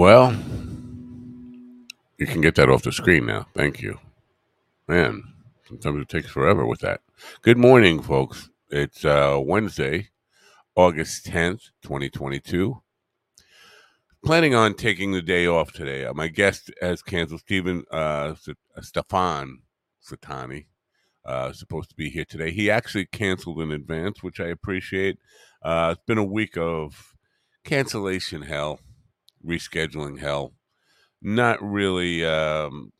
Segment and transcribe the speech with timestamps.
[0.00, 0.34] Well,
[2.16, 3.48] you can get that off the screen now.
[3.54, 3.98] Thank you.
[4.88, 5.22] Man,
[5.68, 7.02] sometimes it takes forever with that.
[7.42, 8.48] Good morning, folks.
[8.70, 10.08] It's uh, Wednesday,
[10.74, 12.80] August 10th, 2022.
[14.24, 16.06] Planning on taking the day off today.
[16.06, 18.36] Uh, my guest has canceled Stephen uh,
[18.80, 19.58] Stefan
[20.02, 20.64] Satani.
[21.26, 22.52] Uh, supposed to be here today.
[22.52, 25.18] He actually canceled in advance, which I appreciate.
[25.62, 27.14] Uh, it's been a week of
[27.64, 28.80] cancellation hell,
[29.46, 30.52] rescheduling hell.
[31.22, 32.24] Not really.
[32.24, 32.92] Um,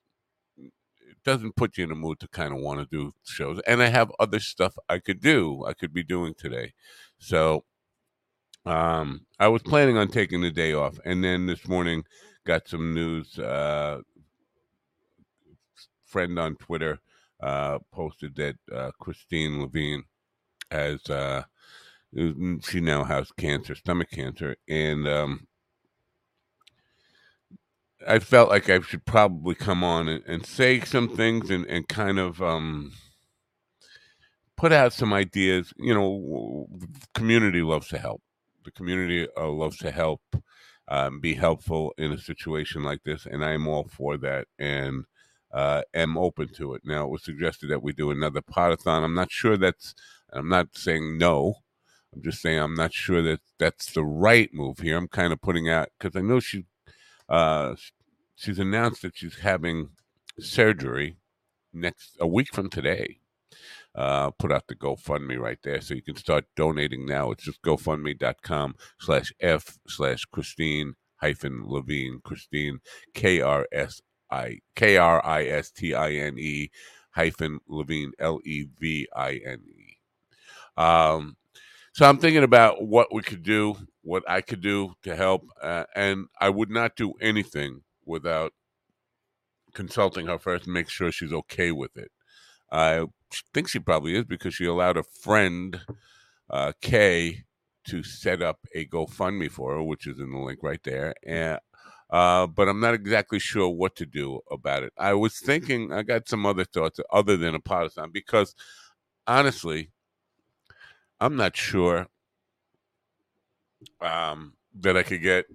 [0.56, 3.60] it doesn't put you in a mood to kind of want to do shows.
[3.66, 5.64] And I have other stuff I could do.
[5.66, 6.72] I could be doing today.
[7.18, 7.64] So
[8.64, 12.04] um, I was planning on taking the day off, and then this morning
[12.46, 13.38] got some news.
[13.38, 14.00] Uh,
[16.04, 16.98] friend on Twitter
[17.40, 20.04] uh, posted that uh, Kristine Levine
[20.70, 21.44] has uh,
[22.62, 25.46] she now has cancer, stomach cancer, and um,
[28.06, 31.86] I felt like I should probably come on and, and say some things and, and
[31.88, 32.92] kind of um,
[34.56, 35.72] put out some ideas.
[35.76, 36.66] You know,
[37.14, 38.22] community loves to help.
[38.64, 40.22] The community uh, loves to help,
[40.88, 44.48] um, be helpful in a situation like this, and I am all for that.
[44.58, 45.04] And
[45.52, 46.82] uh, am open to it.
[46.84, 49.02] Now, it was suggested that we do another podathon.
[49.02, 49.94] I'm not sure that's.
[50.32, 51.56] I'm not saying no.
[52.14, 54.96] I'm just saying I'm not sure that that's the right move here.
[54.96, 56.66] I'm kind of putting out because I know she,
[57.30, 57.76] uh,
[58.34, 59.90] she's announced that she's having
[60.38, 61.16] surgery
[61.72, 63.18] next a week from today.
[63.94, 67.30] Uh, put out the GoFundMe right there, so you can start donating now.
[67.32, 72.78] It's just GoFundMe.com slash F slash Kristine hyphen Levine Kristine
[73.14, 76.70] K R S I K R I S T I N E
[77.10, 79.96] hyphen Levine L E V I N E.
[80.76, 81.36] Um,
[81.92, 85.84] so I'm thinking about what we could do, what I could do to help, uh,
[85.94, 88.52] and I would not do anything without
[89.74, 92.10] consulting her first and make sure she's okay with it.
[92.70, 93.06] I
[93.54, 95.80] think she probably is because she allowed a friend,
[96.48, 97.44] uh, Kay,
[97.86, 101.14] to set up a GoFundMe for her, which is in the link right there.
[101.26, 101.58] And
[102.10, 104.92] uh, but I'm not exactly sure what to do about it.
[104.98, 108.54] I was thinking, I got some other thoughts other than a partisan because
[109.26, 109.90] honestly,
[111.20, 112.08] I'm not sure
[114.00, 115.46] um, that I could get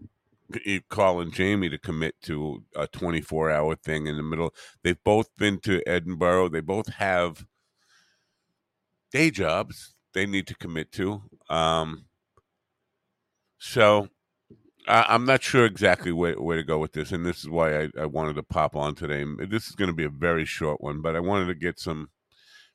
[0.89, 4.53] Carl and Jamie to commit to a 24 hour thing in the middle.
[4.83, 6.49] They've both been to Edinburgh.
[6.49, 7.45] They both have
[9.11, 11.23] day jobs they need to commit to.
[11.49, 12.05] Um,
[13.57, 14.09] so
[14.87, 17.83] I, am not sure exactly where, where to go with this, and this is why
[17.83, 19.25] I, I wanted to pop on today.
[19.47, 22.09] This is going to be a very short one, but I wanted to get some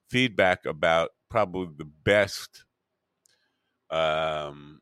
[0.08, 2.64] feedback about probably the best
[3.90, 4.80] um,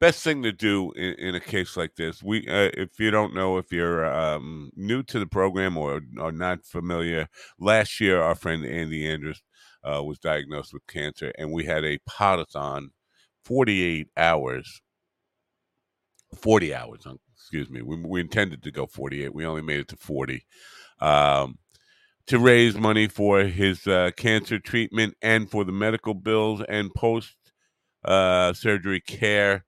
[0.00, 2.22] best thing to do in, in, a case like this.
[2.22, 6.32] We, uh, if you don't know, if you're um, new to the program or are
[6.32, 9.42] not familiar, last year our friend Andy Andrews
[9.82, 12.88] uh, was diagnosed with cancer, and we had a podathon,
[13.44, 14.82] 48 hours
[16.36, 17.06] 40 hours.
[17.34, 17.82] Excuse me.
[17.82, 19.34] We, we intended to go 48.
[19.34, 20.44] We only made it to 40.
[21.00, 21.58] Um,
[22.28, 27.34] to raise money for his uh, cancer treatment and for the medical bills and post
[28.04, 29.64] uh, surgery care,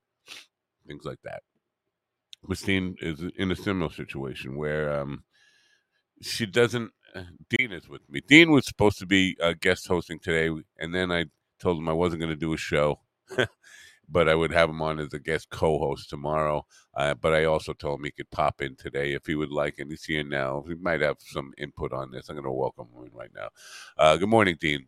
[0.87, 1.43] things like that.
[2.47, 5.25] Kristine is in a similar situation where um,
[6.23, 6.93] she doesn't.
[7.15, 8.21] Uh, Dean is with me.
[8.29, 11.27] Dean was supposed to be uh, guest hosting today, and then I
[11.59, 13.01] told him I wasn't going to do a show.
[14.11, 16.67] but I would have him on as a guest co-host tomorrow.
[16.95, 19.79] Uh, but I also told him he could pop in today if he would like,
[19.79, 20.65] and he's here now.
[20.67, 22.29] He might have some input on this.
[22.29, 23.49] I'm going to welcome him in right now.
[23.97, 24.87] Uh, good morning, Dean.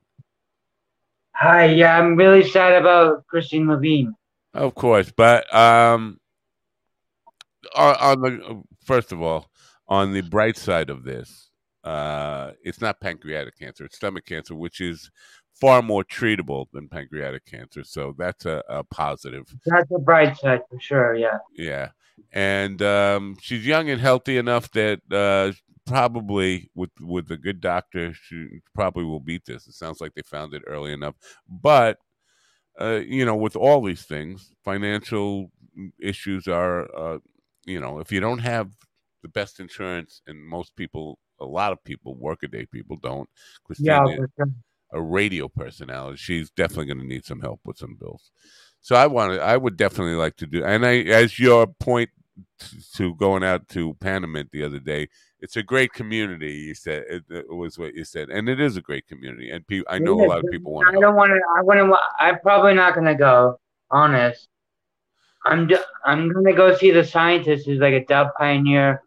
[1.35, 1.67] Hi.
[1.67, 4.15] Yeah, I'm really sad about Kristine Levine.
[4.55, 6.21] Of course, but um,
[7.75, 9.51] on, on the first of all,
[9.89, 11.49] on the bright side of this,
[11.85, 15.11] uh, it's not pancreatic cancer; it's stomach cancer, which is
[15.61, 17.85] far more treatable than pancreatic cancer.
[17.85, 19.47] So that's a, a positive.
[19.67, 21.15] That's a bright side for sure.
[21.15, 21.39] Yeah.
[21.57, 21.91] Yeah.
[22.33, 25.53] And um, she's young and healthy enough that uh,
[25.87, 29.67] probably with with a good doctor, she probably will beat this.
[29.67, 31.15] It sounds like they found it early enough.
[31.49, 31.99] But
[32.81, 35.51] uh, you know, with all these things, financial
[36.01, 37.19] issues are, uh,
[37.65, 38.71] you know, if you don't have
[39.23, 43.29] the best insurance, and most people, a lot of people, workaday people don't.
[43.65, 44.45] Christina, Yeah.
[44.93, 48.31] A radio personality, she's definitely going to need some help with some bills.
[48.81, 52.11] So I wanted, I would definitely like to do, and I, as your point
[52.59, 52.67] to,
[52.97, 55.09] to going out to Panamint the other day,
[55.43, 56.53] it's a great community.
[56.53, 59.67] You said it, it was what you said, and it is a great community, and
[59.67, 61.41] pe- I know a lot of people want I don't want to.
[61.59, 61.95] I wouldn't.
[62.21, 63.59] I'm probably not gonna go.
[63.91, 64.49] Honest.
[65.45, 65.69] I'm.
[66.05, 69.03] I'm gonna go see the scientist who's like a dub pioneer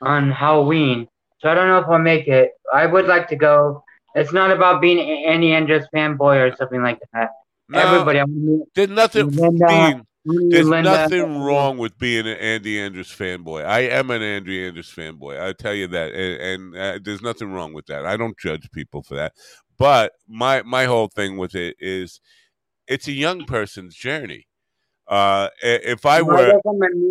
[0.00, 1.08] on Halloween.
[1.40, 2.52] So I don't know if I'll make it.
[2.72, 3.84] I would like to go.
[4.14, 7.30] It's not about being a- Andy Andrews fanboy or something like that.
[7.68, 8.18] No, Everybody.
[8.20, 10.90] I'm there's nothing Linda, being I'm gonna meet There's Linda.
[10.90, 13.64] nothing wrong with being an Andy Andrews fanboy.
[13.64, 15.40] I am an Andy Andrews fanboy.
[15.40, 16.40] I tell you that, and,
[16.74, 18.06] and uh, there's nothing wrong with that.
[18.06, 19.32] I don't judge people for that.
[19.78, 22.20] But my my whole thing with it is,
[22.86, 24.46] it's a young person's journey.
[25.06, 26.60] Uh, if I were,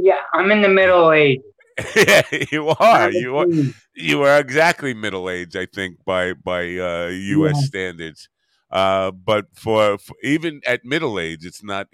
[0.02, 1.40] yeah, I'm in the middle age.
[1.96, 3.48] yeah, you are, you are,
[3.94, 7.56] you are exactly middle age, I think, by by uh, U.S.
[7.56, 7.66] Yeah.
[7.66, 8.30] standards.
[8.70, 11.88] Uh, but for, for even at middle age, it's not.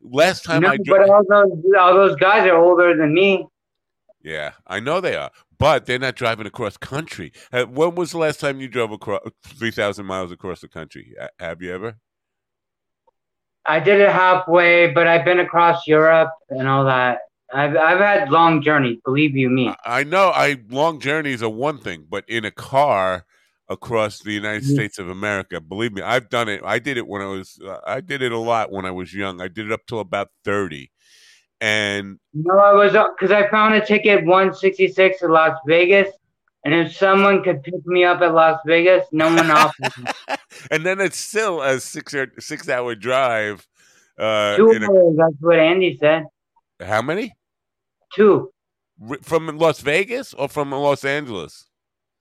[0.00, 3.46] Last time No, I but all those all those guys are older than me.
[4.22, 7.32] Yeah, I know they are, but they're not driving across country.
[7.52, 11.14] Uh, When was the last time you drove across three thousand miles across the country?
[11.38, 11.96] Have you ever?
[13.66, 17.18] I did it halfway, but I've been across Europe and all that.
[17.54, 19.72] I've I've had long journeys, believe you me.
[19.84, 20.28] I- know.
[20.34, 23.24] I long journeys are one thing, but in a car
[23.68, 24.74] across the United Mhm.
[24.74, 26.60] States of America, believe me, I've done it.
[26.64, 27.58] I did it when I was.
[27.64, 29.40] Uh, I did it a lot when I was young.
[29.40, 30.90] I did it up till about thirty,
[31.60, 36.08] and No, I was because I found a ticket 166 to Las Vegas,
[36.64, 40.04] and if someone could pick me up at Las Vegas, no one offered me.
[40.70, 43.66] and then it's still a six or six hour drive.
[44.18, 44.86] Uh, Two in a,
[45.16, 46.24] that's what Andy said.
[46.80, 47.32] how many
[48.14, 48.50] Two.
[49.22, 51.68] From Las Vegas or from Los Angeles?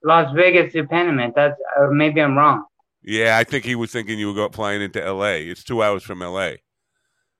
[0.03, 1.29] Las Vegas to Panama.
[1.35, 2.65] That's uh, maybe I'm wrong.
[3.03, 5.47] Yeah, I think he was thinking you were go, flying into L.A.
[5.47, 6.61] It's two hours from L.A.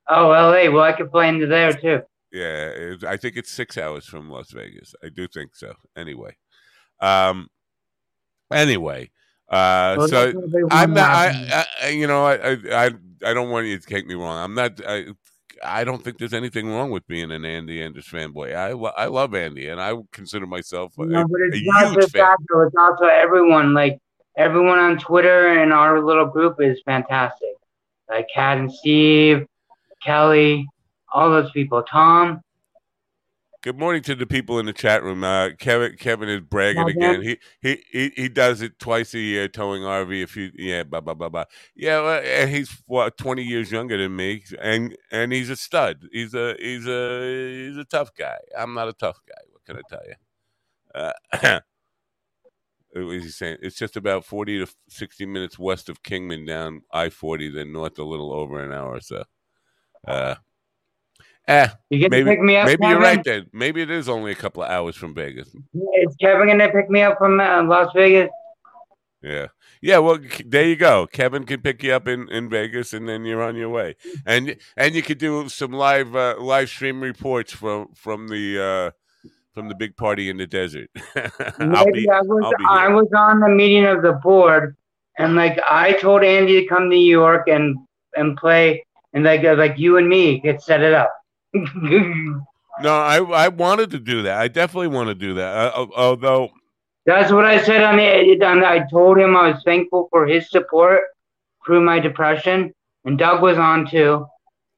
[0.10, 0.70] Oh, L.A.
[0.70, 2.02] Well, I could fly into there too.
[2.32, 4.94] Yeah, it, I think it's six hours from Las Vegas.
[5.04, 5.74] I do think so.
[5.96, 6.36] Anyway,
[7.00, 7.48] um,
[8.52, 9.12] anyway,
[9.50, 11.10] uh, Well, so that's what they I'm not.
[11.10, 11.66] I.
[11.84, 12.92] I, you know, I, I, I,
[13.26, 14.38] I don't want you to take me wrong.
[14.38, 14.82] I'm not.
[14.86, 15.06] I,
[15.64, 18.56] I don't think there's anything wrong with being an Andy Andrews fanboy.
[18.56, 21.96] I, I love Andy, and I consider myself a, No, but a it's not huge
[21.96, 22.22] just fan.
[22.22, 22.62] that, though.
[22.62, 23.74] It's also everyone.
[23.74, 24.00] Like
[24.38, 27.54] everyone on Twitter and our little group is fantastic.
[28.10, 29.46] Like Kat and Steve,
[30.04, 30.68] Kelly,
[31.14, 31.84] all those people.
[31.84, 32.42] Tom.
[33.64, 35.24] Good morning to the people in the chat room.
[35.24, 37.22] Uh, Kevin, Kevin is bragging again.
[37.22, 40.22] He, he he he does it twice a year, towing RV.
[40.22, 41.46] If you yeah, blah blah blah blah.
[41.74, 46.10] Yeah, well, and he's what twenty years younger than me, and and he's a stud.
[46.12, 48.38] He's a he's a he's a tough guy.
[48.60, 49.42] I'm not a tough guy.
[49.50, 50.16] What can I tell you?
[50.94, 51.60] Uh,
[52.92, 53.60] what was he saying?
[53.62, 57.98] It's just about forty to sixty minutes west of Kingman, down I forty, then north
[57.98, 59.24] a little over an hour or so.
[60.06, 60.36] Uh,
[61.48, 62.68] eh, You gonna maybe pick me up?
[62.68, 63.48] maybe you're right then.
[63.54, 65.48] Maybe it is only a couple of hours from Vegas.
[65.48, 68.30] Is Kevin gonna pick me up from uh, Las Vegas?
[69.22, 69.48] Yeah,
[69.82, 70.00] yeah.
[70.00, 71.08] Well, there you go.
[71.08, 73.96] Kevin can pick you up in, in Vegas, and then you're on your way.
[74.26, 78.92] And and you could do some live uh, live stream reports from from the uh,
[79.54, 80.90] from the big party in the desert.
[81.60, 82.10] Maybe be.
[82.10, 84.76] I was I was on the meeting of the board,
[85.18, 87.78] and like I told Andy to come to New York and
[88.16, 91.14] and play, and like like you and me could set it up.
[91.54, 94.40] No, I I wanted to do that.
[94.40, 95.74] I definitely want to do that.
[95.76, 96.50] Uh, although,
[97.06, 98.46] That's what I said on the.
[98.46, 101.02] On the I told him I was thankful for his support
[101.66, 102.74] through my depression,
[103.06, 104.26] and Doug was on too,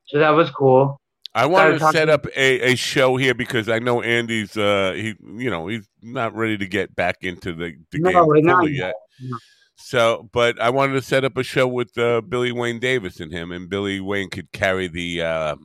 [0.07, 0.99] so that was cool.
[1.33, 4.93] I wanted to talking- set up a, a show here because I know Andy's uh
[4.95, 8.71] he you know he's not ready to get back into the, the No, game fully
[8.73, 8.87] yet.
[8.87, 8.95] yet.
[9.21, 9.37] No.
[9.77, 13.31] So, but I wanted to set up a show with uh, Billy Wayne Davis and
[13.31, 15.55] him, and Billy Wayne could carry the uh,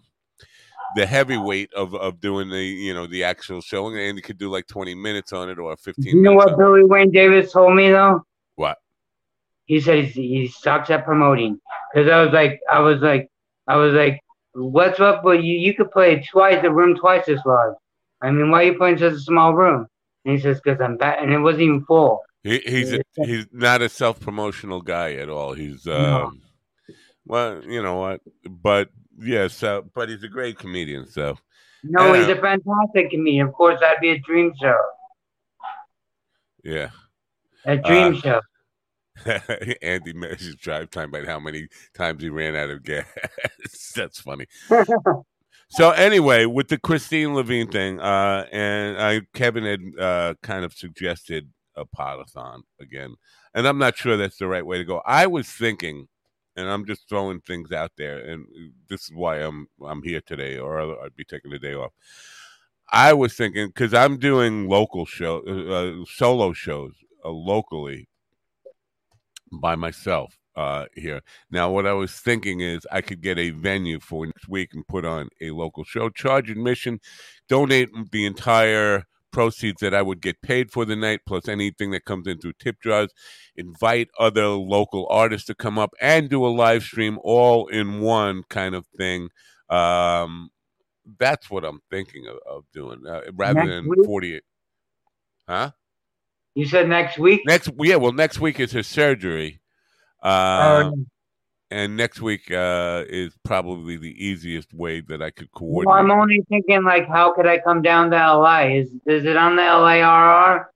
[0.96, 4.50] the heavyweight of, of doing the you know the actual show, and Andy could do
[4.50, 6.16] like twenty minutes on it or fifteen.
[6.16, 6.56] You know what.
[6.58, 8.24] Billy Wayne Davis told me though?
[8.56, 8.78] What?
[9.66, 11.60] He said he sucks at promoting.
[11.92, 13.30] Because I was like, I was like,
[13.66, 14.20] I was like,
[14.52, 15.22] what's up?
[15.22, 17.76] But you you could play twice the room twice as large.
[18.22, 19.86] I mean, why are you playing such a small room?
[20.24, 22.20] And he says, because I'm bad, and it wasn't even full.
[22.42, 25.52] He, he's a, he's not a self promotional guy at all.
[25.52, 26.42] He's um,
[27.26, 31.06] well, you know what, but yeah, so but he's a great comedian.
[31.08, 31.36] So
[31.82, 33.48] No, he's a fantastic comedian.
[33.48, 34.76] Of course, that'd be a dream show.
[36.64, 36.90] yeah,
[37.64, 38.40] A dream Uh, show.
[39.82, 43.06] Andy measures drive time by how many times he ran out of gas.
[43.94, 44.46] That's funny.
[45.72, 50.72] So anyway, with the Kristine Levine thing, uh, and I Kevin had uh, kind of
[50.72, 53.14] suggested a podathon again,
[53.54, 55.00] and I'm not sure that's the right way to go.
[55.06, 56.08] I was thinking,
[56.56, 58.46] and I'm just throwing things out there, and
[58.88, 61.92] this is why I'm I'm here today, or I'd be taking the day off.
[62.92, 66.92] I was thinking because I'm doing local show, uh, solo shows
[67.24, 68.08] uh, locally
[69.52, 71.20] by myself uh, here.
[71.50, 74.86] Now, what I was thinking is I could get a venue for next week and
[74.86, 77.00] put on a local show, charge admission,
[77.48, 82.04] donate the entire proceeds that I would get paid for the night, plus anything that
[82.04, 83.10] comes in through tip jars,
[83.56, 88.42] invite other local artists to come up and do a live stream all in one
[88.48, 89.28] kind of thing.
[89.68, 90.50] Um,
[91.18, 94.04] that's what I'm thinking of, of doing uh, rather Next than week?
[94.04, 94.42] 48.
[95.48, 95.70] Huh?
[96.54, 97.42] You said next week?
[97.46, 99.60] Next, yeah, well, next week is her surgery.
[100.22, 101.06] Uh, Um,
[101.70, 105.96] and next week uh, is probably the easiest way that I could well, coordinate.
[105.96, 108.62] I'm only thinking like, how could I come down to LA?
[108.62, 110.66] Is is it on the LARR?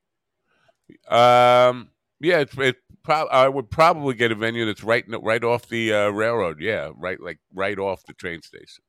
[1.08, 5.68] um, yeah, it's, it prob- I would probably get a venue that's right right off
[5.68, 6.60] the uh, railroad.
[6.60, 8.84] Yeah, right, like right off the train station.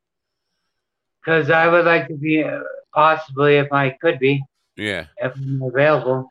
[1.23, 2.59] Because I would like to be uh,
[2.93, 4.43] possibly, if I could be,
[4.77, 6.29] Yeah, if I'm available,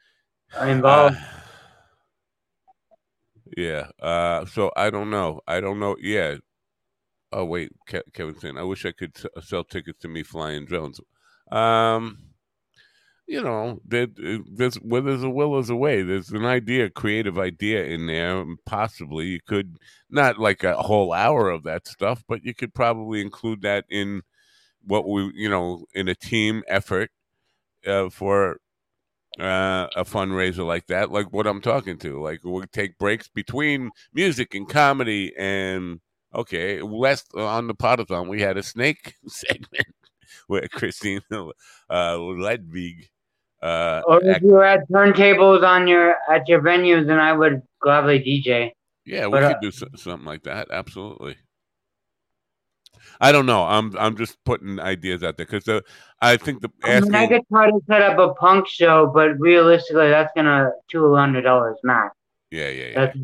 [0.57, 1.17] I'm involved.
[1.17, 1.44] Uh,
[3.57, 3.89] yeah.
[4.01, 5.41] Uh, so I don't know.
[5.47, 5.97] I don't know.
[6.01, 6.37] Yeah.
[7.33, 10.67] Oh wait, Ke- Kevin saying, I wish I could s- sell tickets to me flying
[10.67, 11.01] drones.
[11.51, 12.19] Um,
[13.27, 14.07] you know, there,
[14.53, 16.03] there's where there's a will, there's a way.
[16.03, 18.45] There's an idea, creative idea in there.
[18.67, 19.79] Possibly you could
[20.11, 24.23] not like a whole hour of that stuff, but you could probably include that in
[24.85, 27.11] what we, you know, in a team effort
[27.87, 28.59] uh, for
[29.41, 32.21] uh, a fundraiser like that, like what I'm talking to.
[32.23, 36.01] Like we'll take breaks between music and comedy, and
[36.35, 39.87] okay, last on the podathon we had a snake segment
[40.47, 43.09] where Christine uh, Ledvig.
[43.63, 47.63] Uh, or if act- you had turntables on your at your venues, then I would
[47.81, 48.73] gladly DJ.
[49.07, 50.69] yeah, we but, uh, could do so- something like that.
[50.71, 51.37] Absolutely.
[53.21, 53.65] I don't know.
[53.65, 55.83] I'm I'm just putting ideas out there because
[56.21, 59.39] I think the I mean, I could try to set up a punk show, but
[59.39, 62.15] realistically, that's gonna two hundred dollars max.
[62.51, 62.95] Yeah, yeah, yeah.
[62.95, 63.19] That's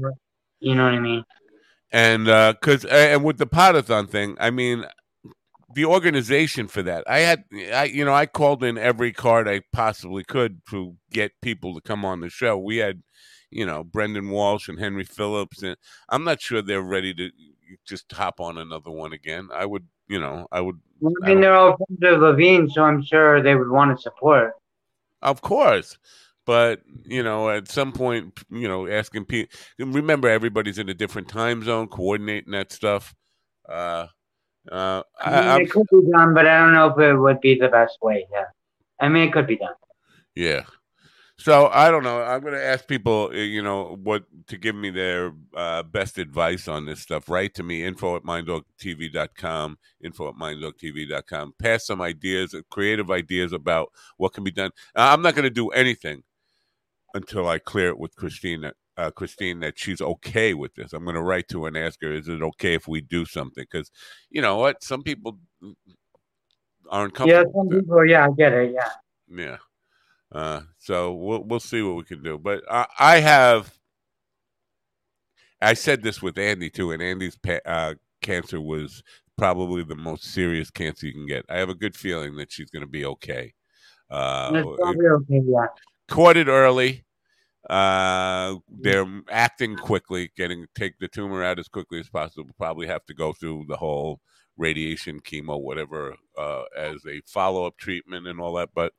[0.61, 1.25] you know what I mean.
[1.93, 4.85] and uh, because and with the podathon thing, I mean,
[5.75, 9.63] the organization for that, I had, I you know, I called in every card I
[9.73, 12.59] possibly could to get people to come on the show.
[12.59, 13.03] We had,
[13.51, 15.77] you know, Brendan Walsh and Henry Phillips, and
[16.09, 17.31] I'm not sure they're ready to
[17.87, 19.49] just hop on another one again.
[19.55, 22.69] I would, you know, I would, I I mean, don't- they're all friends of Levine,
[22.69, 24.55] so I'm sure they would want to support.
[25.23, 25.99] of course.
[26.47, 29.57] But you know, at some point, you know, asking people.
[29.79, 33.15] Remember, everybody's in a different time zone, coordinating that stuff.
[33.69, 34.07] Uh,
[34.71, 37.15] uh, I I, mean, I'm it could be done, but I don't know if it
[37.15, 38.27] would be the best way.
[38.33, 38.47] Yeah,
[38.99, 39.75] I mean, it could be done.
[40.35, 40.63] Yeah.
[41.41, 42.21] So I don't know.
[42.21, 46.19] I'm going to ask people, uh, you know, what to give me their uh, best
[46.19, 47.31] advice on this stuff.
[47.31, 51.55] Write to me, info at minddogtv.com, info at minddogtv.com.
[51.59, 54.71] Pass some ideas, uh, creative ideas about what can be done.
[54.95, 56.25] Uh, I'm not going to do anything
[57.15, 60.93] until I clear it with Kristine, that- uh, Kristine, that she's okay with this.
[60.93, 63.25] I'm going to write to her and ask her, is it okay if we do
[63.25, 63.65] something?
[63.65, 63.91] Because,
[64.29, 64.85] you know what?
[64.85, 65.39] Some people
[66.91, 68.07] aren't Yeah, some people.
[68.07, 68.75] Yeah, I get it.
[68.75, 68.91] Yeah.
[69.35, 69.57] Yeah.
[70.33, 72.39] Uh, so we'll we'll see what we can do.
[72.39, 73.75] But I, I have.
[75.63, 79.03] I said this with Andy too, and Andy's pa- uh, cancer was
[79.37, 81.45] probably the most serious cancer you can get.
[81.49, 83.53] I have a good feeling that she's going to be okay.
[84.11, 85.41] Uh, okay.
[85.45, 85.67] Yeah.
[86.09, 87.05] caught it early.
[87.69, 92.51] Uh, they're acting quickly, getting take the tumor out as quickly as possible.
[92.57, 94.21] Probably have to go through the whole
[94.57, 98.71] radiation, chemo, whatever, uh, as a follow up treatment and all that.
[98.75, 98.93] But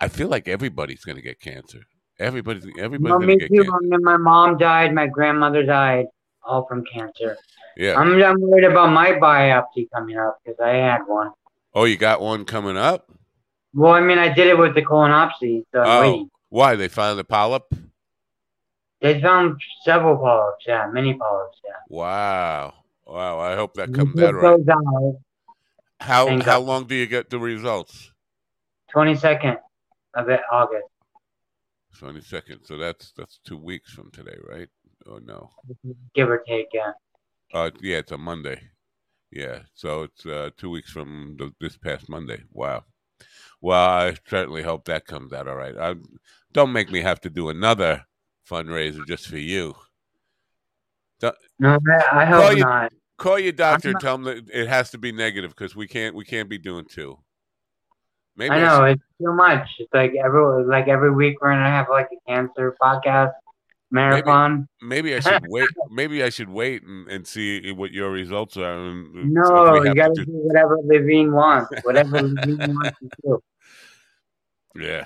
[0.00, 1.80] I feel like everybody's going to get cancer.
[2.18, 3.62] Everybody's everybody's Well, going to get too.
[3.64, 3.98] cancer.
[4.00, 4.94] My mom died.
[4.94, 6.06] My grandmother died,
[6.42, 7.36] all from cancer.
[7.76, 7.94] Yeah.
[7.98, 11.30] I'm, I'm worried about my biopsy coming up because I had one.
[11.74, 13.10] Oh, you got one coming up?
[13.74, 16.30] Well, I mean, I did it with the colonoscopy, so Oh, waiting.
[16.48, 17.72] why they found the polyp?
[19.00, 20.64] They found several polyps.
[20.66, 21.58] Yeah, many polyps.
[21.64, 21.74] Yeah.
[21.88, 22.74] Wow,
[23.06, 23.38] wow!
[23.38, 24.58] I hope that comes out right.
[24.68, 25.14] out
[26.00, 26.66] How Thank how God.
[26.66, 28.10] long do you get the results?
[28.92, 29.58] 22nd of
[30.16, 30.86] it, August.
[31.98, 32.60] Twenty second.
[32.64, 34.68] So that's that's two weeks from today, right?
[35.06, 35.50] Oh no.
[36.14, 36.68] give or take.
[36.72, 36.92] Yeah.
[37.52, 38.60] Uh, yeah, it's a Monday.
[39.30, 42.42] Yeah, so it's uh, two weeks from the, this past Monday.
[42.52, 42.84] Wow.
[43.60, 45.76] Well, I certainly hope that comes out all right.
[45.76, 45.96] I,
[46.52, 48.04] don't make me have to do another
[48.48, 49.74] fundraiser just for you.
[51.20, 52.92] No, I, I Call hope you- not.
[53.18, 56.14] Call your doctor and tell him that it has to be negative because we can't
[56.14, 57.18] we can't be doing two.
[58.38, 59.68] Maybe I know it's too much.
[59.80, 63.32] It's like every like every week we're gonna have like a cancer podcast
[63.90, 64.68] marathon.
[64.80, 65.68] Maybe I should wait.
[65.90, 68.72] Maybe I should wait and, and see what your results are.
[68.72, 71.70] And, No, you gotta to do whatever Levine wants.
[71.82, 73.42] Whatever Levine wants to do.
[74.74, 75.04] do- yeah.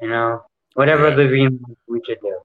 [0.00, 0.42] You know,
[0.74, 1.14] whatever Yeah.
[1.16, 2.40] Levine wants, we should do.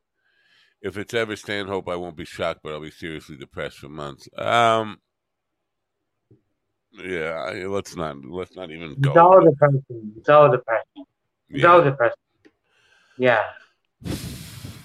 [0.81, 4.29] If it's ever Stanhope, I won't be shocked, but I'll be seriously depressed for months.
[4.37, 4.99] Um.
[7.03, 9.09] Yeah, I- let's not let's not even go.
[9.11, 10.13] It's all depressing.
[10.17, 11.05] It's all depressing.
[11.49, 11.67] It's Yeah.
[11.71, 12.17] all depressing.
[13.17, 13.43] Yeah.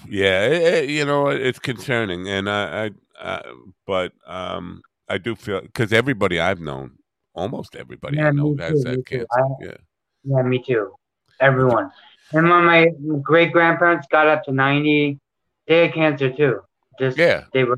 [0.07, 3.53] yeah, it, it- you know, it's concerning, and I, I, I
[3.85, 6.97] but um, I do feel because everybody I've known,
[7.33, 9.27] almost everybody I know has too, that cancer.
[9.31, 9.77] I- yeah,
[10.23, 10.93] Yeah, me too.
[11.39, 11.91] Everyone.
[12.33, 12.87] And when my
[13.21, 15.19] great grandparents got up to ninety,
[15.67, 16.61] they had cancer too.
[16.99, 17.45] Just yeah.
[17.53, 17.77] they were,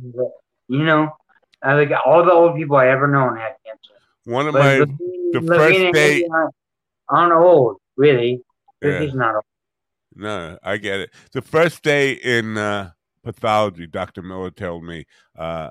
[0.68, 1.16] you know,
[1.62, 3.93] I like all the old people I ever known had cancer.
[4.26, 4.98] One of But my Levine-
[5.34, 5.48] the Levine
[5.82, 6.28] first day-
[7.10, 8.42] aren't, old, really.
[8.82, 9.00] Yeah.
[9.00, 9.44] He's not old.
[10.16, 11.14] No, I get it.
[11.32, 12.92] The first day in uh,
[13.24, 14.22] pathology, Dr.
[14.22, 15.06] Miller told me
[15.38, 15.70] uh,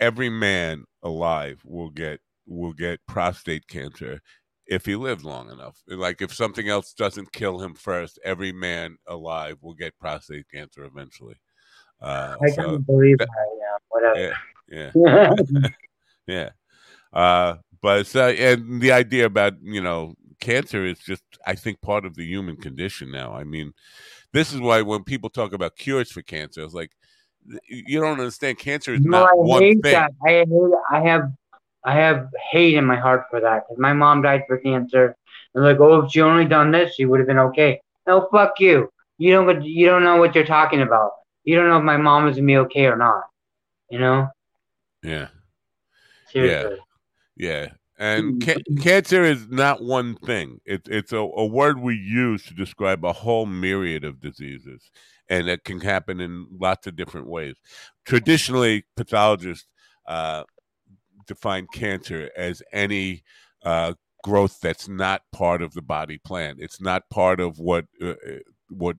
[0.00, 4.20] every man alive will get will get prostate cancer
[4.66, 5.80] if he lives long enough.
[5.88, 10.84] Like if something else doesn't kill him first, every man alive will get prostate cancer
[10.84, 11.36] eventually.
[12.00, 14.16] Uh, I so, can't believe that- that.
[14.68, 15.62] Yeah, yeah, whatever.
[15.62, 15.70] yeah.
[16.26, 16.48] yeah.
[17.12, 22.04] Uh, but uh, and the idea about you know cancer is just I think part
[22.04, 23.32] of the human condition now.
[23.32, 23.72] I mean,
[24.32, 26.92] this is why when people talk about cures for cancer, it's like
[27.68, 28.58] you don't understand.
[28.58, 29.92] Cancer is no, not I one hate thing.
[29.92, 30.12] that.
[30.26, 30.48] I hate.
[30.90, 31.32] I have.
[31.84, 35.14] I have hate in my heart for that because my mom died for cancer.
[35.54, 37.80] And like, oh, if she only done this, she would have been okay.
[38.08, 38.90] No, fuck you.
[39.18, 39.62] You don't.
[39.64, 41.12] You don't know what you're talking about.
[41.44, 43.22] You don't know if my mom is gonna be okay or not.
[43.88, 44.28] You know,
[45.02, 45.28] Yeah,
[46.26, 46.76] seriously.
[46.76, 46.82] yeah.
[47.36, 47.68] Yeah,
[47.98, 50.60] and ca- cancer is not one thing.
[50.64, 54.90] It's it's a, a word we use to describe a whole myriad of diseases,
[55.28, 57.56] and it can happen in lots of different ways.
[58.04, 59.66] Traditionally, pathologists
[60.06, 60.44] uh,
[61.26, 63.22] define cancer as any
[63.64, 63.92] uh,
[64.24, 66.56] growth that's not part of the body plan.
[66.58, 68.38] It's not part of what uh, uh,
[68.70, 68.96] what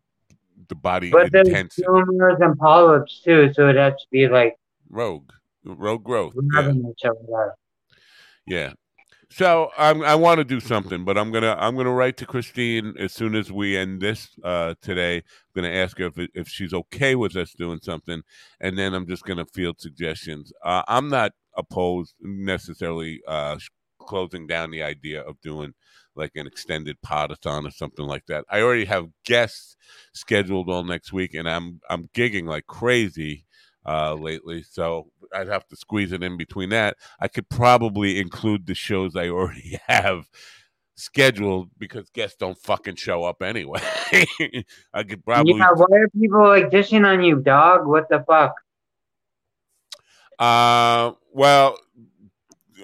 [0.70, 1.76] the body But there's intends.
[1.76, 4.56] to- tumors and polyps too, so it has to be like
[4.90, 5.32] Rogue,
[5.64, 6.36] rogue growth.
[6.54, 6.72] Yeah.
[8.48, 8.74] Yeah.
[9.30, 12.98] So I'm, I want to do something, but I'm gonna I'm gonna write to Kristine
[12.98, 15.18] as soon as we end this uh, today.
[15.18, 18.24] I'm gonna ask her if if she's okay with us doing something,
[18.62, 20.54] and then I'm just gonna field suggestions.
[20.64, 23.58] Uh, I'm not opposed necessarily uh,
[24.00, 25.74] closing down the idea of doing
[26.16, 28.46] like an extended podathon or something like that.
[28.50, 29.76] I already have guests
[30.14, 33.46] scheduled all next week, and I'm I'm gigging like crazy
[33.88, 36.98] uh, lately, so I'd have to squeeze it in between that.
[37.20, 40.30] I could probably include the shows I already have
[40.96, 43.80] scheduled because guests don't fucking show up anyway.
[44.94, 47.88] I could probably Yeah, why are people like dishing on you, dog?
[47.88, 48.56] What the fuck?
[50.40, 51.80] uh well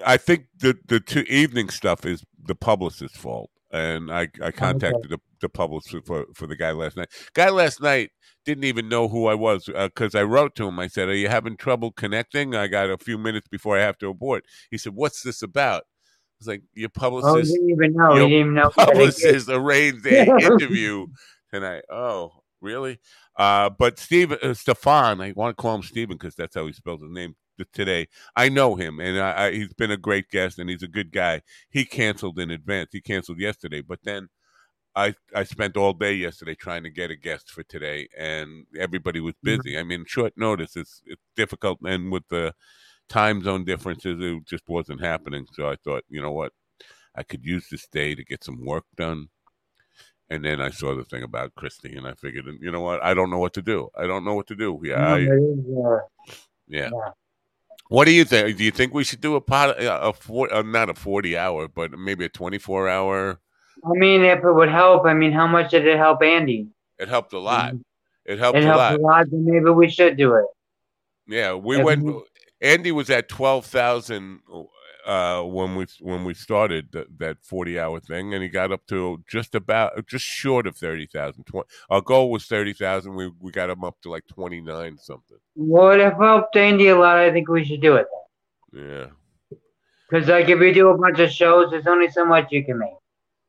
[0.04, 3.50] I think the the two evening stuff is the publicist's fault.
[3.74, 7.08] And I, I contacted the, the publicist for, for the guy last night.
[7.34, 8.12] Guy last night
[8.44, 10.78] didn't even know who I was because I wrote to him.
[10.78, 12.54] I said, Are you having trouble connecting?
[12.54, 14.44] I got a few minutes before I have to abort.
[14.70, 15.82] He said, What's this about?
[15.82, 18.14] I was like, Your publicist, Oh, he didn't even know.
[18.14, 18.70] He Yo, didn't even know.
[18.74, 19.14] what it is.
[19.16, 21.08] publicist arranged a interview
[21.52, 21.82] tonight.
[21.90, 23.00] Oh, really?
[23.36, 26.72] Uh, but Steve, uh, Stefan, I want to call him Steven because that's how he
[26.72, 27.34] spells his name
[27.72, 28.08] today.
[28.36, 31.12] I know him, and I, I, he's been a great guest, and he's a good
[31.12, 31.42] guy.
[31.70, 32.90] He canceled in advance.
[32.92, 34.28] He canceled yesterday, but then
[34.96, 39.20] I I spent all day yesterday trying to get a guest for today, and everybody
[39.20, 39.78] was busy.
[39.78, 40.76] I mean, short notice.
[40.76, 42.54] It's it's difficult, and with the
[43.08, 45.46] time zone differences, it just wasn't happening.
[45.52, 46.52] So I thought, you know what,
[47.14, 49.28] I could use this day to get some work done.
[50.30, 53.12] And then I saw the thing about Christy, and I figured, you know what, I
[53.12, 53.90] don't know what to do.
[53.94, 54.80] I don't know what to do.
[54.82, 55.98] Yeah, I, uh,
[56.66, 56.90] yeah.
[56.90, 56.90] Yeah.
[57.88, 58.56] What do you think?
[58.56, 61.36] Do you think we should do a pot, a, a four, uh, not a forty
[61.36, 63.38] hour, but maybe a twenty four hour?
[63.84, 66.68] I mean, if it would help, I mean, how much did it help Andy?
[66.98, 67.74] It helped a lot.
[68.24, 68.94] It helped It a lot.
[68.98, 70.46] a lot, then maybe we should do it.
[71.26, 72.02] Yeah, we If went.
[72.04, 72.22] we-
[72.62, 74.40] Andy was at twelve thousand
[75.06, 78.86] uh, when we when we started th- that forty hour thing, and he got up
[78.88, 81.44] to just about just short of thirty thousand.
[81.90, 83.14] Our goal was thirty thousand.
[83.14, 85.38] We we got him up to like twenty nine something.
[85.56, 87.18] Well, it helped Andy a lot.
[87.18, 88.06] I think we should do it.
[88.72, 89.06] Yeah.
[90.08, 92.78] Because like if you do a bunch of shows, there's only so much you can
[92.78, 92.90] make.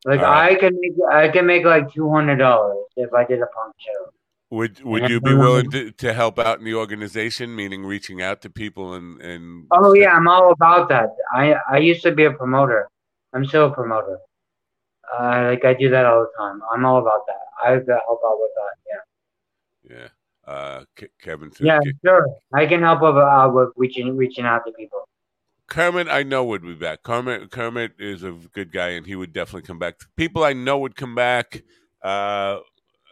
[0.06, 3.42] Like Uh, I can make I can make like two hundred dollars if I did
[3.42, 4.12] a punk show.
[4.56, 8.42] Would would you be willing to, to help out in the organization, meaning reaching out
[8.44, 11.10] to people and and Oh yeah, I'm all about that.
[11.34, 12.88] I I used to be a promoter.
[13.34, 14.18] I'm still a promoter.
[15.14, 16.62] Uh, like I do that all the time.
[16.74, 17.42] I'm all about that.
[17.62, 18.76] I help out with that.
[19.90, 19.98] Yeah.
[19.98, 20.08] yeah.
[20.48, 22.26] Uh, Ke- Kevin Yeah, "Ke- sure.
[22.54, 25.06] I can help out uh, with reaching reaching out to people.
[25.68, 27.04] Kermit, I know would be back.
[27.04, 29.96] Kermit Kermit is a good guy, and he would definitely come back.
[30.16, 31.62] People I know would come back.
[32.02, 32.60] Uh,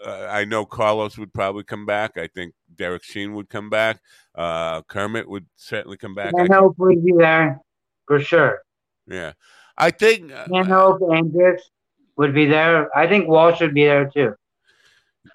[0.06, 2.18] uh, I know Carlos would probably come back.
[2.18, 4.00] I think Derek Sheen would come back.
[4.36, 6.34] Uh, Kermit would certainly come back.
[6.38, 7.60] I And Hope would be there
[8.08, 8.62] for sure.
[9.08, 9.34] yeah,
[9.78, 10.32] I think.
[10.32, 11.34] uh, And Hope and
[12.18, 12.96] would be there.
[12.98, 14.34] I think Walsh would be there too.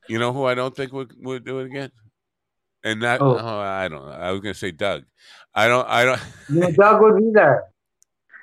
[0.09, 1.91] You know who I don't think would would do it again,
[2.85, 3.37] and that Oh.
[3.39, 4.13] oh, I don't know.
[4.13, 5.05] I was gonna say Doug.
[5.55, 5.89] I don't.
[5.89, 6.21] I don't.
[6.49, 7.65] You know, Doug would be there.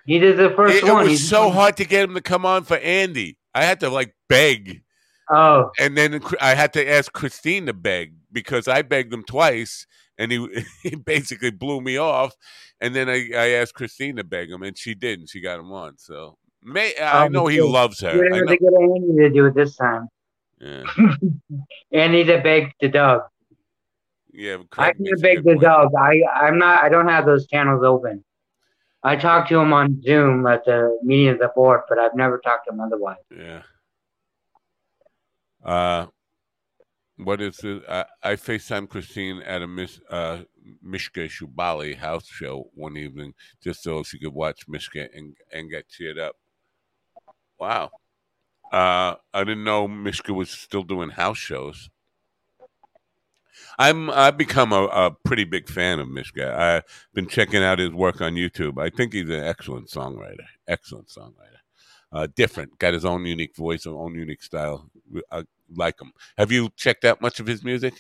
[0.06, 2.46] He did the first It, it was He's- so hard to get him to come
[2.46, 3.38] on for Andy.
[3.54, 4.84] I had to like beg,
[5.30, 9.88] Oh, and then I had to ask Kristine to beg because I begged him twice,
[10.18, 10.48] and he
[10.84, 12.36] he basically blew me off.
[12.82, 15.30] And then I, I asked Kristine to beg him, and she didn't.
[15.30, 15.98] she got him on.
[15.98, 18.16] So may I Oh, know he loves her.
[18.16, 20.08] you I have know, to get Andy to do it this time.
[20.60, 20.84] yeah,
[21.92, 23.22] Andy to beg the dog.
[24.32, 24.58] yeah.
[24.78, 25.62] I can beg the point.
[25.62, 25.92] Doug.
[25.98, 26.84] I I'm not.
[26.84, 28.24] I don't have those channels open.
[29.04, 32.40] I talked to him on Zoom at the meeting of the board, but I've never
[32.40, 33.18] talked to him otherwise.
[33.36, 33.62] Yeah.
[35.66, 36.08] Uh,
[37.18, 37.84] what is it?
[37.90, 40.40] I, I FaceTime Kristine at a Miss uh,
[40.82, 45.90] Mishka Shubaly house show one evening just so she could watch Mishka and, and get
[45.90, 46.36] cheered up.
[47.60, 47.92] Wow.
[48.72, 51.90] Uh, I didn't know Mishka was still doing house shows.
[53.80, 56.54] I'm I've become a, a pretty big fan of Mishka.
[56.58, 58.78] I've been checking out his work on YouTube.
[58.82, 60.46] I think he's an excellent songwriter.
[60.68, 61.62] Excellent songwriter.
[62.12, 64.90] Uh, different, got his own unique voice, his own unique style.
[65.32, 66.12] I like him.
[66.38, 67.94] Have you checked out much of his music?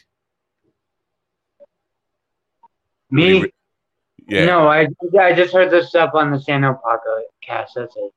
[3.10, 3.41] What do you Me?
[3.43, 3.54] re-
[4.28, 4.45] Yeah.
[4.45, 4.88] No, I
[5.19, 7.69] I just heard this stuff on the San podcast.
[7.75, 8.12] That's it.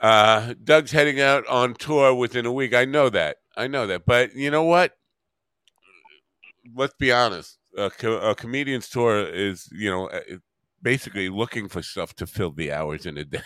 [0.00, 2.74] Uh, Doug's heading out on tour within a week.
[2.74, 3.38] I know that.
[3.56, 4.06] I know that.
[4.06, 4.96] But you know what?
[6.74, 7.58] Let's be honest.
[7.76, 10.08] A, co- a comedian's tour is, you know,
[10.82, 13.40] basically looking for stuff to fill the hours in a day.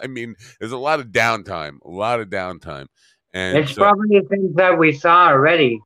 [0.00, 2.86] I mean, there's a lot of downtime, a lot of downtime.
[3.32, 5.80] And It's so- probably the things that we saw already,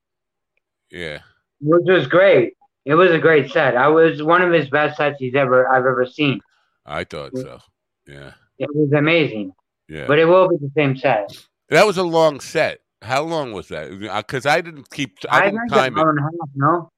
[0.90, 1.20] yeah,
[1.60, 2.54] which was great.
[2.84, 3.76] It was a great set.
[3.76, 6.40] I was one of his best sets he's ever I've ever seen.
[6.86, 7.58] I thought so.
[8.06, 9.52] Yeah, It was amazing.
[9.88, 10.06] yeah.
[10.06, 11.30] But it will be the same set.
[11.68, 12.80] that was a long set.
[13.02, 13.90] How long was that?
[14.00, 15.18] Because I didn't keep.
[15.30, 16.02] I I didn't think time an it.
[16.02, 16.90] hour and a half, no?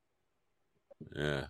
[1.16, 1.44] Yeah.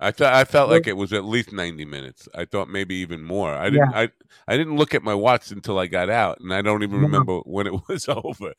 [0.00, 2.28] I thought I felt like it was at least ninety minutes.
[2.34, 3.52] I thought maybe even more.
[3.52, 4.08] I didn't I
[4.46, 7.38] I didn't look at my watch until I got out and I don't even remember
[7.40, 8.52] when it was over.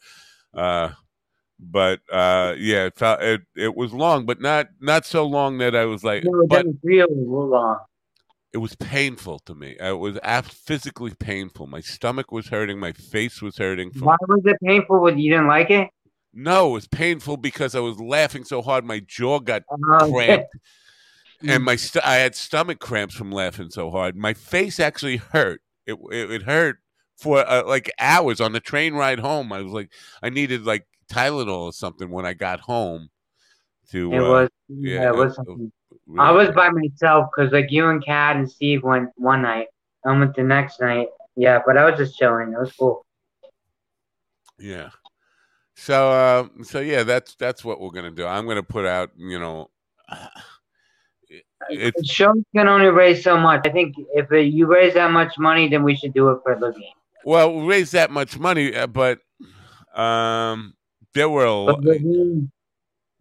[0.54, 0.90] Uh
[1.60, 5.76] but uh yeah, it felt it, it was long, but not not so long that
[5.76, 7.80] I was like No, it but didn't feel long.
[8.52, 9.78] it was painful to me.
[9.80, 11.68] It was physically painful.
[11.68, 15.00] My stomach was hurting, my face was hurting from Why was it painful?
[15.02, 15.90] When you didn't like it?
[16.34, 20.48] No, it was painful because I was laughing so hard my jaw got Oh, cramped.
[21.44, 21.56] Mm.
[21.56, 24.16] and my st- I had stomach cramps from laughing so hard.
[24.16, 25.62] My face actually hurt.
[25.86, 26.80] It it, it hurt
[27.18, 29.52] for uh, like hours on the train ride home.
[29.54, 33.10] I was like, I needed like Tylenol or something when I got home.
[33.92, 34.50] To It uh, was.
[34.68, 35.40] yeah, Yeah, it was.
[35.40, 35.72] uh, really-
[36.20, 39.68] I was by myself because like you and Kat and Steve went one night.
[40.06, 41.08] I went the next night.
[41.36, 42.52] Yeah, but I was just chilling.
[42.54, 43.06] It was cool.
[44.60, 44.90] yeah.
[45.76, 48.26] So uh, so yeah, that's that's what we're gonna do.
[48.26, 49.70] I'm gonna put out, you know.
[51.70, 53.62] It's The show can only raise so much.
[53.66, 56.58] I think if it, you raise that much money, then we should do it for
[56.58, 56.84] Levine.
[57.26, 59.20] well, we raised that much money, uh, but
[59.94, 60.74] um,
[61.14, 61.84] there were a lot.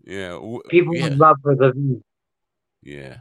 [0.05, 1.05] Yeah, w- people yeah.
[1.05, 2.01] would love for the.
[2.83, 3.17] Yeah.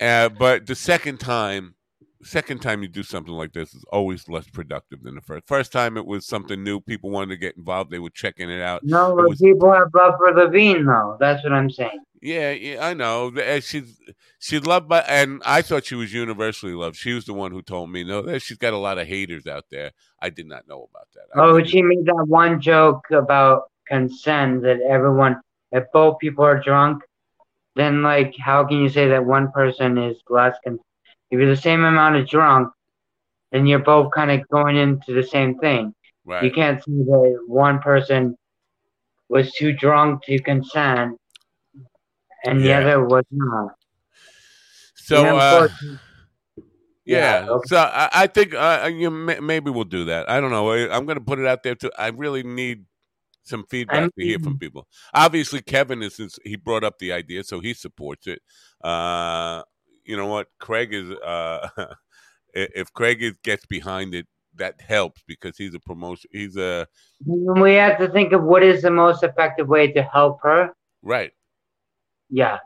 [0.00, 1.74] Uh, but the second time,
[2.22, 5.46] second time you do something like this is always less productive than the first.
[5.46, 6.80] First time it was something new.
[6.80, 7.90] People wanted to get involved.
[7.90, 8.82] They were checking it out.
[8.84, 11.16] No, It was- people have love for Levine though.
[11.20, 12.00] That's what I'm saying.
[12.22, 13.32] Yeah, yeah, I know.
[13.60, 14.00] She's
[14.38, 16.94] she's loved by, and I thought she was universally loved.
[16.94, 19.64] She was the one who told me, no, she's got a lot of haters out
[19.72, 19.90] there.
[20.20, 21.24] I did not know about that.
[21.34, 25.40] Oh, she made that one joke about consent that everyone,
[25.72, 27.02] if both people are drunk,
[27.74, 30.56] then like how can you say that one person is less?
[30.62, 30.78] Con-
[31.32, 32.68] if you're the same amount of drunk,
[33.50, 35.92] then you're both kind of going into the same thing.
[36.24, 36.44] Right.
[36.44, 38.36] You can't say that one person
[39.28, 41.18] was too drunk to consent
[42.44, 42.80] and the Yeah.
[42.80, 43.74] other was not.
[44.94, 45.68] so, Yeah, uh,
[47.04, 47.42] yeah.
[47.44, 47.62] Yeah, okay.
[47.66, 50.30] So I, I think uh, you may- maybe we'll do that.
[50.30, 50.70] I don't know.
[50.70, 51.90] I, I'm going to put it out there too.
[51.98, 52.84] I really need
[53.44, 54.86] some feedback to hear from people.
[55.12, 58.40] Obviously, Kevin is since he brought up the idea, so he supports it.
[58.84, 59.62] Uh,
[60.04, 60.46] you know what?
[60.60, 61.10] Craig is.
[61.10, 61.68] Uh,
[62.54, 66.30] if Craig is, gets behind it, that helps because he's a promotion.
[66.32, 66.86] He's a
[67.26, 70.70] we have to think of what is the most effective way to help her.
[71.02, 71.32] right.
[72.32, 72.58] Yeah.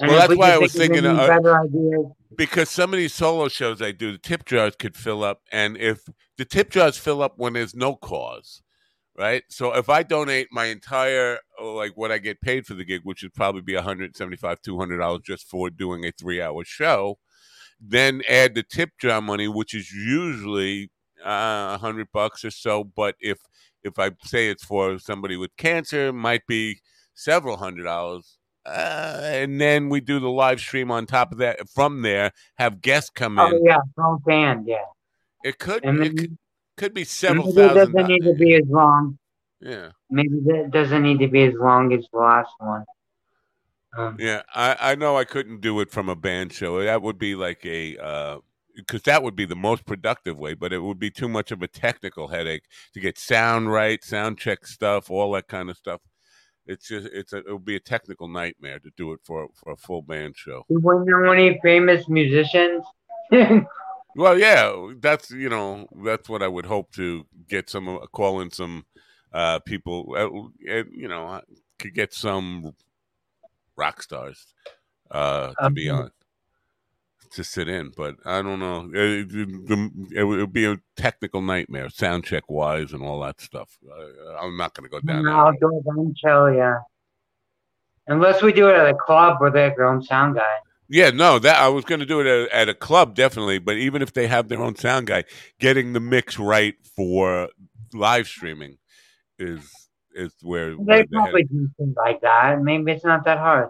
[0.00, 2.06] And Well, that's why I was thinking, uh, better ideas.
[2.36, 5.76] because some of these solo shows I do, the tip jars could fill up, and
[5.76, 8.62] if the tip jars fill up when there's no cause,
[9.18, 9.44] right?
[9.50, 13.02] So if I donate my entire, oh, like what I get paid for the gig,
[13.04, 17.18] which would probably be 175 200 dollars just for doing a three hour show,
[17.80, 20.90] then add the tip jar money, which is usually
[21.24, 22.84] uh, a hundred bucks or so.
[22.84, 23.38] But if
[23.82, 26.80] if I say it's for somebody with cancer, it might be
[27.14, 28.38] several hundred dollars.
[28.66, 31.68] Uh, and then we do the live stream on top of that.
[31.68, 33.54] From there, have guests come in.
[33.54, 34.78] Oh yeah, phone band, yeah.
[35.44, 36.38] It could And it could,
[36.76, 39.18] could be several maybe it doesn't need to be as long.
[39.60, 42.84] Yeah, Maybe it doesn't need to be as long as the last one.
[43.96, 44.42] Um, yeah.
[44.54, 46.82] I I know I couldn't do it from a band show.
[46.82, 48.40] That would be like a.
[48.74, 51.62] because that would be the most productive way, but it would be too much of
[51.62, 56.00] a technical headache to get sound right, sound check stuff, all that kind of stuff.
[56.66, 59.72] It's just it's a, it would be a technical nightmare to do it for for
[59.72, 60.64] a full band show.
[60.68, 62.84] wouldn't know any famous musicians?
[64.16, 68.50] Well, yeah, that's you know that's what I would hope to get some call in
[68.50, 68.86] some
[69.30, 70.14] uh, people.
[70.16, 71.42] Uh, you know, I
[71.78, 72.72] could get some
[73.76, 74.46] rock stars
[75.10, 76.10] uh, to be Um, on
[77.36, 78.90] to sit in, but I don't know.
[78.92, 83.78] It, it, it would be a technical nightmare, sound check wise, and all that stuff.
[83.88, 85.30] Uh, I'm not going to go down An that.
[85.32, 85.54] road.
[85.62, 86.78] outdoor band show, yeah.
[88.08, 90.54] Unless we do it at a club where they have their own sound guy.
[90.88, 93.76] Yeah, no, that I was going to do it at, at a club definitely, but
[93.76, 95.24] even if they have their own sound guy,
[95.58, 97.48] getting the mix right for
[97.92, 98.78] live streaming
[99.38, 99.60] is
[100.14, 102.62] is where, where They the head- probably do things like that.
[102.62, 103.68] Maybe it's not that hard.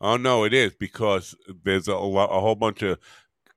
[0.00, 2.98] Oh no, it is because there's a, a whole bunch of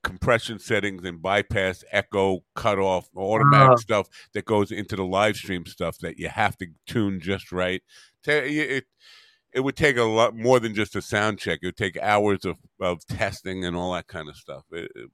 [0.03, 3.75] compression settings and bypass, echo, cutoff, automatic Oh.
[3.81, 7.81] stuff that goes into the live stream stuff that you have to tune just right.
[8.25, 8.85] It
[9.53, 11.59] it would take a lot more than just a sound check.
[11.61, 14.63] It would take hours of, of testing and all that kind of stuff.
[14.71, 15.09] It, it-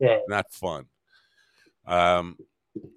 [0.00, 0.86] That's not fun.
[1.86, 2.36] Um,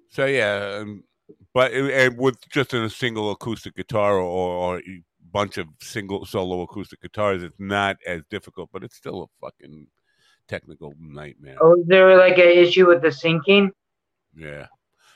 [0.08, 1.04] so yeah, um,
[1.52, 4.82] but it, and with just a single acoustic guitar or, or
[5.36, 9.86] bunch of single solo acoustic guitars, it's not as difficult, but it's still a fucking
[10.48, 11.56] technical nightmare.
[11.60, 13.70] Oh, is there like an issue with the syncing?
[14.34, 14.68] Yeah,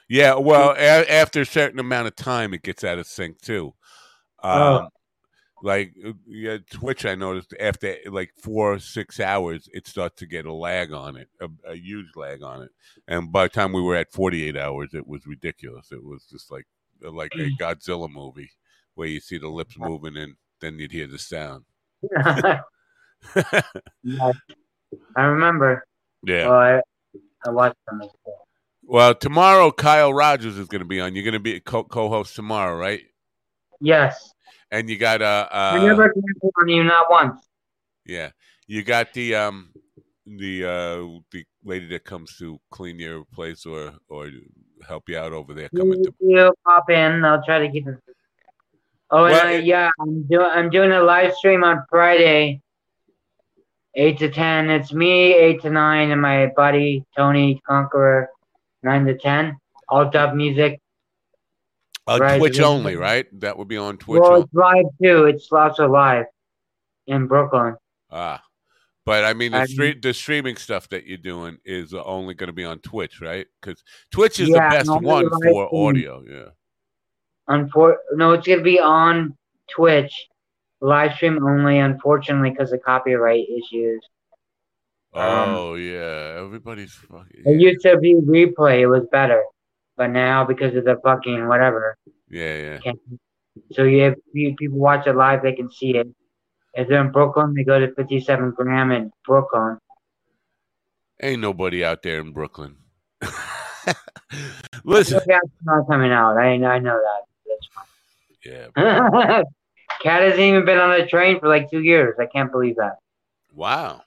[0.09, 0.35] yeah.
[0.35, 3.75] Well, a- after a certain amount of time, it gets out of sync too.
[4.43, 4.89] Um, Oh.
[5.63, 10.27] Like uh, yeah, Twitch, I noticed after like four or six hours, it starts to
[10.27, 12.71] get a lag on it, a, a huge lag on it.
[13.09, 15.93] And by the time we were at forty-eight hours, it was ridiculous.
[15.93, 16.67] It was just like
[17.03, 18.51] like a Godzilla movie
[19.01, 21.65] where you see the lips moving and then you'd hear the sound.
[22.03, 22.61] Yes.
[25.17, 25.87] I remember.
[26.23, 26.45] yeah.
[26.49, 26.81] Oh, I,
[27.47, 28.03] I watched them.
[28.27, 28.47] well.
[28.85, 31.15] Well, tomorrow Kyle Rogers is going to be on.
[31.15, 33.01] You're going to be a co- co-host tomorrow, right?
[33.81, 34.35] Yes.
[34.71, 37.41] And you got uh, I uh never canceled on you, not once.
[38.05, 38.33] Yeah,
[38.67, 39.71] you got the um
[40.27, 44.29] the uh the lady that comes to clean your place or or
[44.87, 46.13] help you out over there coming to.
[46.21, 47.25] You pop in.
[47.25, 47.97] I'll try to keep it.
[49.13, 50.47] Oh, and I, yeah, I'm doing.
[50.51, 52.61] I'm doing a live stream on Friday,
[53.95, 54.71] eight to ten.
[54.71, 58.29] It's me, eight to nine, and my buddy Tony Conqueror,
[58.83, 59.57] nine to ten.
[59.89, 60.81] All dub music.
[62.07, 63.27] Uh, Right, Twitch only, right?
[63.41, 64.21] That would be on Twitch.
[64.21, 65.25] well, it's live too.
[65.27, 66.27] It's also live
[67.07, 67.77] in Brooklyn.
[68.11, 68.41] ah,
[69.05, 72.47] but I mean the I- stre- the streaming stuff that you're doing is only going
[72.49, 73.47] to be on Twitch, right?
[73.61, 75.37] Because Twitch is Yeah, the best one for
[75.69, 75.69] stream.
[75.73, 76.23] audio.
[76.29, 76.49] Yeah.
[77.51, 79.37] Unfor- no, it's gonna be on
[79.75, 80.29] Twitch,
[80.81, 81.79] live stream only.
[81.79, 84.01] Unfortunately, because of copyright issues.
[85.13, 87.43] Um, Oh yeah, everybody's fucking.
[87.45, 88.81] It used to be replay.
[88.81, 89.43] It was better,
[89.97, 91.97] but now because of the fucking whatever,
[92.29, 92.93] Yeah, yeah.
[93.73, 96.07] So you have you, people watch it live, they can see it.
[96.75, 99.79] If they're in Brooklyn, they go to 57 Gram in Brooklyn.
[101.21, 102.77] Ain't nobody out there in Brooklyn.
[104.85, 105.21] Listen,
[105.65, 106.39] not coming out.
[106.39, 107.30] I I know that.
[108.45, 108.69] Yeah,
[110.03, 112.17] Cat hasn't even been on a train for like two years.
[112.19, 112.97] I can't believe that.
[113.55, 114.03] Wow.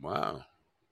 [0.00, 0.44] Wow.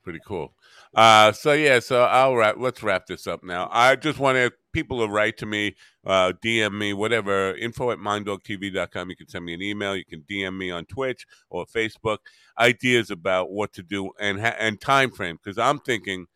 [0.02, 0.54] Pretty cool.
[0.94, 2.56] Uh, so yeah, so I'll wrap.
[2.58, 3.68] Let's wrap this up now.
[3.72, 7.54] I just want people to write to me, uh, DM me, whatever.
[7.56, 9.10] Info at minddogtv.com.
[9.10, 9.96] You can send me an email.
[9.96, 12.18] You can DM me on Twitch or Facebook.
[12.58, 16.26] Ideas about what to do and ha- and time frame because I'm thinking.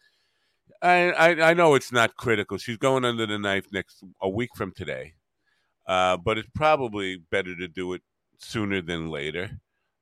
[0.82, 2.56] I, I I know it's not critical.
[2.56, 5.12] She's going under the knife next a week from today,
[5.90, 8.02] uh, but it's probably better to do it
[8.38, 9.50] sooner than later.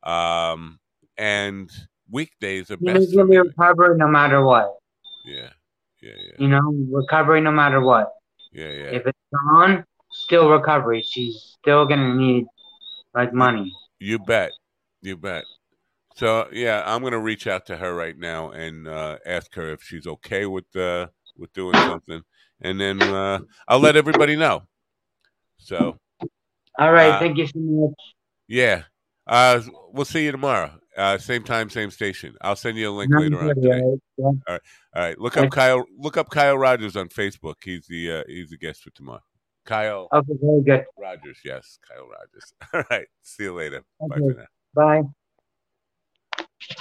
[0.03, 0.79] Um,
[1.17, 1.71] and
[2.11, 3.17] weekdays are best.
[3.17, 4.77] Gonna be no matter what.
[5.25, 5.49] Yeah,
[6.03, 6.33] yeah, yeah.
[6.39, 8.13] You know, recovery no matter what.
[8.53, 8.91] Yeah, yeah.
[8.91, 11.01] If it's gone, still recovery.
[11.01, 12.45] She's still gonna need
[13.15, 13.73] like money.
[13.99, 14.53] You bet.
[15.01, 15.45] You bet.
[16.17, 19.83] So yeah, I'm gonna reach out to her right now and uh, ask her if
[19.83, 21.07] she's okay with uh,
[21.39, 22.23] with doing something,
[22.61, 24.65] and then uh, I'll let everybody know.
[25.59, 25.99] So.
[26.79, 27.11] All right.
[27.11, 27.95] Uh, thank you so much.
[28.47, 28.85] Yeah.
[29.27, 29.61] Uh,
[29.93, 30.73] we'll see you tomorrow.
[30.97, 32.35] Uh, same time, same station.
[32.41, 33.83] I'll send you a link later on today.
[34.19, 34.59] All
[34.97, 35.19] right.
[35.19, 35.85] Look up Kyle.
[35.97, 37.55] Look up Kyle Rogers on Facebook.
[37.63, 39.23] He's the uh, he's the guest for tomorrow.
[39.65, 40.09] Kyle.
[40.13, 40.33] Okay.
[40.43, 40.85] Very good.
[40.99, 41.39] Rogers.
[41.45, 42.53] Yes, Kyle Rogers.
[42.75, 43.07] All right.
[43.23, 43.85] See you later.
[44.03, 44.45] Okay.
[44.75, 45.03] Bye.
[45.03, 46.79] Bye.